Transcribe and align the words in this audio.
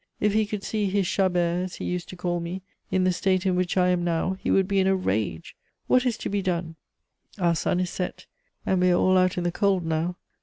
If 0.19 0.33
he 0.33 0.47
could 0.47 0.63
see 0.63 0.89
his 0.89 1.05
Chabert, 1.07 1.65
as 1.65 1.75
he 1.75 1.85
used 1.85 2.09
to 2.09 2.15
call 2.15 2.39
me, 2.39 2.63
in 2.89 3.03
the 3.03 3.11
state 3.13 3.45
in 3.45 3.55
which 3.55 3.77
I 3.77 3.89
am 3.89 4.03
now, 4.03 4.33
he 4.39 4.49
would 4.49 4.67
be 4.67 4.79
in 4.79 4.87
a 4.87 4.95
rage! 4.95 5.55
What 5.85 6.07
is 6.07 6.17
to 6.17 6.27
be 6.29 6.41
done? 6.41 6.75
Our 7.37 7.53
sun 7.53 7.79
is 7.79 7.91
set, 7.91 8.25
and 8.65 8.81
we 8.81 8.89
are 8.89 8.95
all 8.97 9.15
out 9.15 9.37
in 9.37 9.43
the 9.43 9.51
cold 9.51 9.85
now. 9.85 10.17